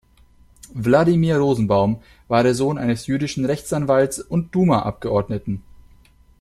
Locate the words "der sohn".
2.41-2.79